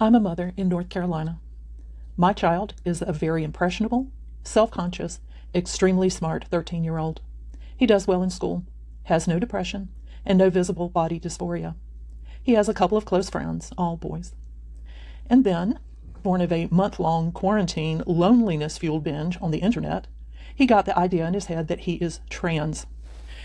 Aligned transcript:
I'm 0.00 0.16
a 0.16 0.20
mother 0.20 0.52
in 0.56 0.68
North 0.68 0.88
Carolina. 0.88 1.38
My 2.16 2.32
child 2.32 2.74
is 2.84 3.00
a 3.00 3.12
very 3.12 3.44
impressionable, 3.44 4.08
self 4.42 4.72
conscious, 4.72 5.20
extremely 5.54 6.08
smart 6.08 6.46
13 6.50 6.82
year 6.82 6.98
old. 6.98 7.20
He 7.76 7.86
does 7.86 8.08
well 8.08 8.20
in 8.22 8.30
school, 8.30 8.64
has 9.04 9.28
no 9.28 9.38
depression, 9.38 9.90
and 10.26 10.36
no 10.36 10.50
visible 10.50 10.88
body 10.88 11.20
dysphoria. 11.20 11.76
He 12.42 12.54
has 12.54 12.68
a 12.68 12.74
couple 12.74 12.98
of 12.98 13.04
close 13.04 13.30
friends, 13.30 13.72
all 13.78 13.96
boys. 13.96 14.32
And 15.30 15.44
then, 15.44 15.78
born 16.24 16.40
of 16.40 16.50
a 16.50 16.66
month 16.72 16.98
long 16.98 17.30
quarantine 17.30 18.02
loneliness 18.04 18.78
fueled 18.78 19.04
binge 19.04 19.38
on 19.40 19.52
the 19.52 19.58
internet, 19.58 20.08
he 20.52 20.66
got 20.66 20.86
the 20.86 20.98
idea 20.98 21.24
in 21.26 21.34
his 21.34 21.46
head 21.46 21.68
that 21.68 21.80
he 21.80 21.94
is 21.94 22.18
trans. 22.28 22.86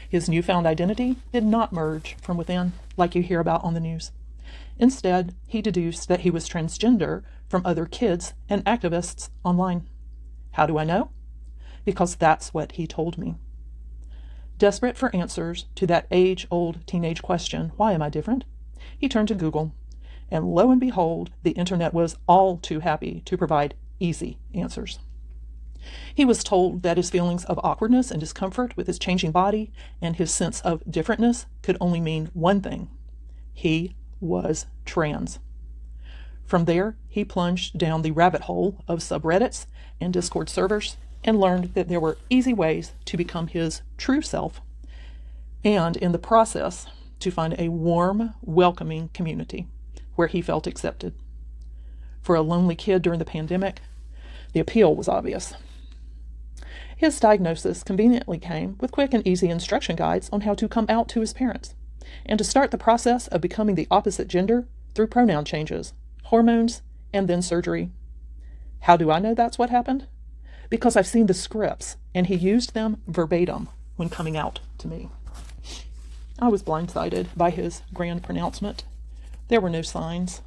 His 0.09 0.27
newfound 0.27 0.66
identity 0.66 1.18
did 1.31 1.45
not 1.45 1.71
merge 1.71 2.16
from 2.23 2.38
within, 2.38 2.73
like 2.97 3.13
you 3.13 3.21
hear 3.21 3.39
about 3.39 3.63
on 3.63 3.75
the 3.75 3.79
news. 3.79 4.11
Instead, 4.77 5.36
he 5.45 5.61
deduced 5.61 6.07
that 6.07 6.21
he 6.21 6.32
was 6.32 6.47
transgender 6.47 7.23
from 7.47 7.61
other 7.65 7.86
kids 7.86 8.33
and 8.47 8.64
activists 8.65 9.29
online. 9.43 9.87
How 10.51 10.65
do 10.65 10.78
I 10.78 10.83
know? 10.83 11.11
Because 11.86 12.15
that's 12.15 12.54
what 12.54 12.74
he 12.74 12.88
told 12.88 13.18
me. 13.18 13.36
Desperate 14.57 14.97
for 14.97 15.15
answers 15.15 15.65
to 15.75 15.88
that 15.88 16.07
age 16.11 16.47
old 16.50 16.86
teenage 16.88 17.21
question, 17.21 17.71
why 17.77 17.93
am 17.93 18.01
I 18.01 18.10
different? 18.10 18.46
He 18.97 19.10
turned 19.10 19.27
to 19.29 19.36
Google, 19.36 19.74
and 20.29 20.54
lo 20.54 20.71
and 20.71 20.79
behold, 20.79 21.32
the 21.43 21.52
internet 21.52 21.93
was 21.93 22.18
all 22.27 22.57
too 22.57 22.79
happy 22.79 23.21
to 23.25 23.38
provide 23.38 23.75
easy 24.00 24.38
answers. 24.54 25.00
He 26.13 26.25
was 26.25 26.43
told 26.43 26.83
that 26.83 26.97
his 26.97 27.10
feelings 27.10 27.46
of 27.46 27.60
awkwardness 27.63 28.11
and 28.11 28.19
discomfort 28.19 28.75
with 28.75 28.88
his 28.88 29.00
changing 29.00 29.32
body 29.32 29.71
and 30.02 30.16
his 30.16 30.32
sense 30.32 30.60
of 30.61 30.83
differentness 30.83 31.46
could 31.61 31.77
only 31.79 32.02
mean 32.02 32.30
one 32.33 32.61
thing 32.61 32.89
he 33.59 33.94
was 34.19 34.66
trans. 34.86 35.39
From 36.45 36.66
there, 36.66 36.95
he 37.08 37.23
plunged 37.23 37.77
down 37.77 38.02
the 38.02 38.11
rabbit 38.11 38.41
hole 38.41 38.83
of 38.88 39.00
subreddits 39.00 39.67
and 40.02 40.11
Discord 40.11 40.49
servers 40.49 40.97
and 41.23 41.39
learned 41.39 41.73
that 41.75 41.89
there 41.89 41.99
were 41.99 42.17
easy 42.29 42.53
ways 42.53 42.94
to 43.05 43.17
become 43.17 43.47
his 43.47 43.81
true 43.97 44.21
self, 44.21 44.61
and 45.63 45.97
in 45.97 46.11
the 46.11 46.17
process, 46.17 46.88
to 47.19 47.29
find 47.29 47.53
a 47.59 47.69
warm, 47.69 48.33
welcoming 48.41 49.09
community 49.13 49.67
where 50.16 50.27
he 50.27 50.41
felt 50.41 50.66
accepted. 50.66 51.13
For 52.22 52.35
a 52.35 52.41
lonely 52.41 52.75
kid 52.75 53.01
during 53.01 53.19
the 53.19 53.25
pandemic, 53.25 53.81
the 54.53 54.59
appeal 54.59 54.95
was 54.95 55.07
obvious. 55.07 55.53
His 56.95 57.19
diagnosis 57.19 57.83
conveniently 57.83 58.39
came 58.39 58.75
with 58.79 58.91
quick 58.91 59.13
and 59.13 59.25
easy 59.27 59.49
instruction 59.49 59.95
guides 59.95 60.29
on 60.31 60.41
how 60.41 60.53
to 60.55 60.67
come 60.67 60.85
out 60.89 61.07
to 61.09 61.22
his 61.22 61.33
parents 61.33 61.75
and 62.25 62.38
to 62.38 62.43
start 62.43 62.71
the 62.71 62.77
process 62.77 63.27
of 63.27 63.41
becoming 63.41 63.75
the 63.75 63.88
opposite 63.89 64.27
gender 64.27 64.67
through 64.93 65.07
pronoun 65.07 65.45
changes, 65.45 65.93
hormones, 66.25 66.81
and 67.13 67.27
then 67.27 67.41
surgery. 67.41 67.89
How 68.81 68.97
do 68.97 69.11
I 69.11 69.19
know 69.19 69.33
that's 69.33 69.57
what 69.57 69.69
happened? 69.69 70.07
Because 70.69 70.95
I've 70.95 71.07
seen 71.07 71.25
the 71.25 71.33
scripts, 71.33 71.97
and 72.13 72.27
he 72.27 72.35
used 72.35 72.73
them 72.73 73.01
verbatim 73.07 73.69
when 73.95 74.09
coming 74.09 74.38
out 74.38 74.59
to 74.77 74.88
me. 74.88 75.09
I 76.39 76.47
was 76.47 76.63
blindsided 76.63 77.27
by 77.35 77.49
his 77.49 77.81
grand 77.93 78.23
pronouncement. 78.23 78.83
There 79.49 79.59
were 79.59 79.69
no 79.69 79.81
signs. 79.81 80.41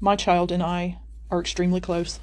My 0.00 0.16
child 0.16 0.50
and 0.50 0.62
I 0.62 0.98
are 1.30 1.40
extremely 1.40 1.80
close. 1.80 2.20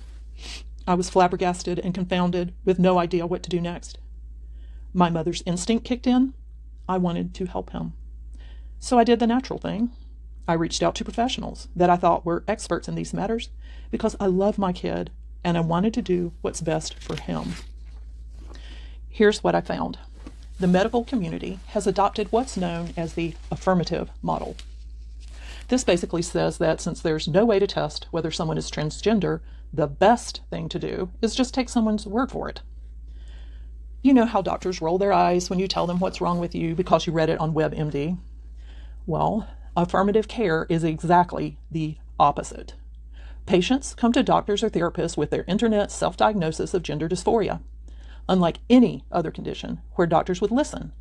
I 0.87 0.95
was 0.95 1.09
flabbergasted 1.09 1.79
and 1.79 1.93
confounded 1.93 2.53
with 2.65 2.79
no 2.79 2.97
idea 2.97 3.27
what 3.27 3.43
to 3.43 3.49
do 3.49 3.61
next. 3.61 3.99
My 4.93 5.09
mother's 5.09 5.43
instinct 5.45 5.85
kicked 5.85 6.07
in. 6.07 6.33
I 6.89 6.97
wanted 6.97 7.35
to 7.35 7.45
help 7.45 7.69
him. 7.71 7.93
So 8.83 8.97
I 8.97 9.03
did 9.03 9.19
the 9.19 9.27
natural 9.27 9.59
thing. 9.59 9.91
I 10.47 10.53
reached 10.53 10.81
out 10.81 10.95
to 10.95 11.03
professionals 11.03 11.67
that 11.75 11.91
I 11.91 11.97
thought 11.97 12.25
were 12.25 12.43
experts 12.47 12.87
in 12.87 12.95
these 12.95 13.13
matters 13.13 13.49
because 13.91 14.15
I 14.19 14.25
love 14.25 14.57
my 14.57 14.73
kid 14.73 15.11
and 15.43 15.55
I 15.55 15.61
wanted 15.61 15.93
to 15.93 16.01
do 16.01 16.33
what's 16.41 16.61
best 16.61 16.97
for 16.97 17.15
him. 17.15 17.53
Here's 19.07 19.43
what 19.43 19.53
I 19.53 19.61
found 19.61 19.99
the 20.59 20.67
medical 20.67 21.03
community 21.03 21.59
has 21.67 21.85
adopted 21.85 22.31
what's 22.31 22.57
known 22.57 22.89
as 22.97 23.13
the 23.13 23.35
affirmative 23.51 24.09
model. 24.23 24.57
This 25.67 25.83
basically 25.83 26.23
says 26.23 26.57
that 26.57 26.81
since 26.81 27.01
there's 27.01 27.27
no 27.27 27.45
way 27.45 27.59
to 27.59 27.67
test 27.67 28.07
whether 28.09 28.31
someone 28.31 28.57
is 28.57 28.71
transgender, 28.71 29.41
the 29.71 29.87
best 29.87 30.41
thing 30.49 30.67
to 30.69 30.79
do 30.79 31.11
is 31.21 31.35
just 31.35 31.53
take 31.53 31.69
someone's 31.69 32.07
word 32.07 32.31
for 32.31 32.49
it. 32.49 32.61
You 34.01 34.13
know 34.15 34.25
how 34.25 34.41
doctors 34.41 34.81
roll 34.81 34.97
their 34.97 35.13
eyes 35.13 35.51
when 35.51 35.59
you 35.59 35.67
tell 35.67 35.85
them 35.85 35.99
what's 35.99 36.19
wrong 36.19 36.39
with 36.39 36.55
you 36.55 36.73
because 36.73 37.05
you 37.05 37.13
read 37.13 37.29
it 37.29 37.39
on 37.39 37.53
WebMD. 37.53 38.17
Well, 39.05 39.47
affirmative 39.75 40.27
care 40.27 40.65
is 40.69 40.83
exactly 40.83 41.57
the 41.71 41.97
opposite. 42.19 42.75
Patients 43.45 43.95
come 43.95 44.13
to 44.13 44.23
doctors 44.23 44.63
or 44.63 44.69
therapists 44.69 45.17
with 45.17 45.31
their 45.31 45.43
internet 45.47 45.91
self 45.91 46.15
diagnosis 46.15 46.73
of 46.73 46.83
gender 46.83 47.09
dysphoria, 47.09 47.61
unlike 48.29 48.59
any 48.69 49.03
other 49.11 49.31
condition 49.31 49.81
where 49.95 50.07
doctors 50.07 50.39
would 50.41 50.51
listen, 50.51 50.91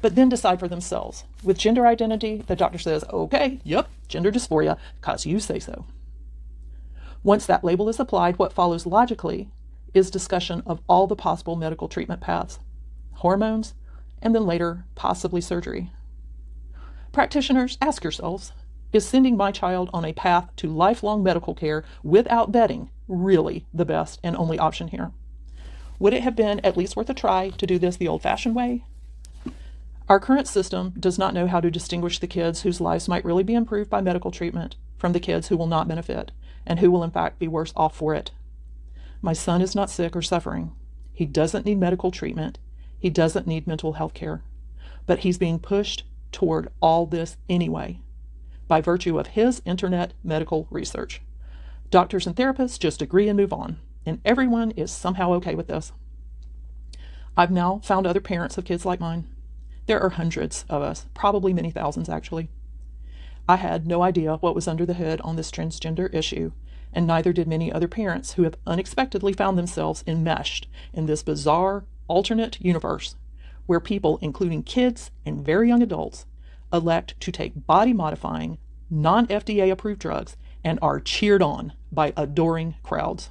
but 0.00 0.14
then 0.14 0.28
decide 0.28 0.58
for 0.58 0.68
themselves. 0.68 1.24
With 1.44 1.58
gender 1.58 1.86
identity, 1.86 2.42
the 2.46 2.56
doctor 2.56 2.78
says, 2.78 3.04
okay, 3.12 3.60
yep, 3.62 3.88
gender 4.08 4.32
dysphoria, 4.32 4.78
because 5.00 5.26
you 5.26 5.38
say 5.38 5.58
so. 5.58 5.84
Once 7.22 7.44
that 7.44 7.62
label 7.62 7.88
is 7.90 8.00
applied, 8.00 8.38
what 8.38 8.52
follows 8.52 8.86
logically 8.86 9.50
is 9.92 10.10
discussion 10.10 10.62
of 10.64 10.80
all 10.88 11.06
the 11.06 11.16
possible 11.16 11.56
medical 11.56 11.88
treatment 11.88 12.22
paths, 12.22 12.58
hormones, 13.14 13.74
and 14.22 14.34
then 14.34 14.46
later, 14.46 14.84
possibly 14.94 15.40
surgery. 15.40 15.90
Practitioners, 17.12 17.76
ask 17.80 18.04
yourselves 18.04 18.52
is 18.92 19.06
sending 19.06 19.36
my 19.36 19.52
child 19.52 19.88
on 19.92 20.04
a 20.04 20.12
path 20.12 20.48
to 20.56 20.68
lifelong 20.68 21.22
medical 21.22 21.54
care 21.54 21.84
without 22.02 22.50
vetting 22.50 22.88
really 23.06 23.66
the 23.72 23.84
best 23.84 24.18
and 24.22 24.36
only 24.36 24.58
option 24.58 24.88
here? 24.88 25.12
Would 25.98 26.14
it 26.14 26.22
have 26.22 26.34
been 26.34 26.60
at 26.60 26.76
least 26.76 26.96
worth 26.96 27.10
a 27.10 27.14
try 27.14 27.50
to 27.50 27.66
do 27.66 27.78
this 27.78 27.96
the 27.96 28.08
old 28.08 28.22
fashioned 28.22 28.56
way? 28.56 28.84
Our 30.08 30.18
current 30.18 30.48
system 30.48 30.94
does 30.98 31.18
not 31.18 31.34
know 31.34 31.46
how 31.46 31.60
to 31.60 31.70
distinguish 31.70 32.18
the 32.18 32.26
kids 32.26 32.62
whose 32.62 32.80
lives 32.80 33.06
might 33.06 33.24
really 33.24 33.44
be 33.44 33.54
improved 33.54 33.90
by 33.90 34.00
medical 34.00 34.32
treatment 34.32 34.76
from 34.98 35.12
the 35.12 35.20
kids 35.20 35.48
who 35.48 35.56
will 35.56 35.66
not 35.68 35.86
benefit 35.86 36.32
and 36.66 36.80
who 36.80 36.90
will, 36.90 37.04
in 37.04 37.10
fact, 37.10 37.38
be 37.38 37.46
worse 37.46 37.72
off 37.76 37.96
for 37.96 38.14
it. 38.14 38.32
My 39.22 39.32
son 39.32 39.62
is 39.62 39.74
not 39.74 39.90
sick 39.90 40.16
or 40.16 40.22
suffering. 40.22 40.72
He 41.12 41.26
doesn't 41.26 41.64
need 41.64 41.78
medical 41.78 42.10
treatment. 42.10 42.58
He 42.98 43.10
doesn't 43.10 43.46
need 43.46 43.66
mental 43.66 43.92
health 43.92 44.14
care. 44.14 44.42
But 45.06 45.20
he's 45.20 45.38
being 45.38 45.58
pushed 45.58 46.04
toward 46.32 46.68
all 46.80 47.06
this 47.06 47.36
anyway 47.48 48.00
by 48.70 48.80
virtue 48.80 49.18
of 49.18 49.26
his 49.26 49.60
internet 49.64 50.14
medical 50.22 50.68
research. 50.70 51.20
Doctors 51.90 52.24
and 52.24 52.36
therapists 52.36 52.78
just 52.78 53.02
agree 53.02 53.28
and 53.28 53.36
move 53.36 53.52
on, 53.52 53.80
and 54.06 54.20
everyone 54.24 54.70
is 54.70 54.92
somehow 54.92 55.32
okay 55.32 55.56
with 55.56 55.66
this. 55.66 55.90
I've 57.36 57.50
now 57.50 57.80
found 57.82 58.06
other 58.06 58.20
parents 58.20 58.56
of 58.56 58.64
kids 58.64 58.86
like 58.86 59.00
mine. 59.00 59.26
There 59.86 60.00
are 60.00 60.10
hundreds 60.10 60.64
of 60.68 60.82
us, 60.82 61.06
probably 61.14 61.52
many 61.52 61.72
thousands 61.72 62.08
actually. 62.08 62.48
I 63.48 63.56
had 63.56 63.88
no 63.88 64.02
idea 64.02 64.36
what 64.36 64.54
was 64.54 64.68
under 64.68 64.86
the 64.86 64.94
hood 64.94 65.20
on 65.22 65.34
this 65.34 65.50
transgender 65.50 66.08
issue, 66.14 66.52
and 66.92 67.08
neither 67.08 67.32
did 67.32 67.48
many 67.48 67.72
other 67.72 67.88
parents 67.88 68.34
who 68.34 68.44
have 68.44 68.54
unexpectedly 68.68 69.32
found 69.32 69.58
themselves 69.58 70.04
enmeshed 70.06 70.68
in 70.92 71.06
this 71.06 71.24
bizarre, 71.24 71.86
alternate 72.06 72.60
universe 72.60 73.16
where 73.66 73.80
people, 73.80 74.18
including 74.20 74.62
kids 74.62 75.10
and 75.24 75.44
very 75.44 75.68
young 75.68 75.82
adults, 75.82 76.26
elect 76.72 77.18
to 77.20 77.32
take 77.32 77.66
body 77.66 77.92
modifying, 77.92 78.58
non 78.88 79.26
FDA 79.26 79.70
approved 79.70 80.00
drugs 80.00 80.36
and 80.64 80.78
are 80.82 81.00
cheered 81.00 81.42
on 81.42 81.72
by 81.90 82.12
adoring 82.16 82.74
crowds. 82.82 83.30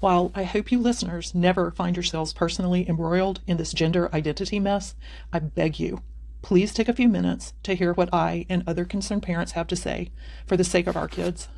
While 0.00 0.30
I 0.34 0.44
hope 0.44 0.70
you 0.70 0.78
listeners 0.78 1.34
never 1.34 1.70
find 1.70 1.96
yourselves 1.96 2.32
personally 2.32 2.88
embroiled 2.88 3.40
in 3.46 3.56
this 3.56 3.72
gender 3.72 4.14
identity 4.14 4.60
mess, 4.60 4.94
I 5.32 5.38
beg 5.38 5.80
you, 5.80 6.02
please 6.42 6.74
take 6.74 6.88
a 6.88 6.92
few 6.92 7.08
minutes 7.08 7.54
to 7.62 7.74
hear 7.74 7.92
what 7.92 8.12
I 8.12 8.44
and 8.48 8.62
other 8.66 8.84
concerned 8.84 9.22
parents 9.22 9.52
have 9.52 9.66
to 9.68 9.76
say 9.76 10.10
for 10.46 10.56
the 10.56 10.64
sake 10.64 10.86
of 10.86 10.96
our 10.96 11.08
kids. 11.08 11.48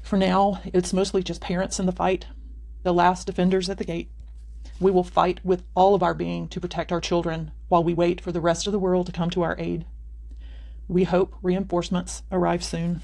For 0.00 0.16
now, 0.16 0.60
it's 0.64 0.92
mostly 0.92 1.22
just 1.22 1.40
parents 1.40 1.78
in 1.78 1.86
the 1.86 1.92
fight, 1.92 2.26
the 2.82 2.94
last 2.94 3.26
defenders 3.26 3.68
at 3.68 3.78
the 3.78 3.84
gate. 3.84 4.10
We 4.82 4.90
will 4.90 5.04
fight 5.04 5.38
with 5.44 5.62
all 5.76 5.94
of 5.94 6.02
our 6.02 6.12
being 6.12 6.48
to 6.48 6.60
protect 6.60 6.90
our 6.90 7.00
children 7.00 7.52
while 7.68 7.84
we 7.84 7.94
wait 7.94 8.20
for 8.20 8.32
the 8.32 8.40
rest 8.40 8.66
of 8.66 8.72
the 8.72 8.80
world 8.80 9.06
to 9.06 9.12
come 9.12 9.30
to 9.30 9.42
our 9.42 9.54
aid. 9.56 9.86
We 10.88 11.04
hope 11.04 11.36
reinforcements 11.40 12.24
arrive 12.32 12.64
soon. 12.64 13.02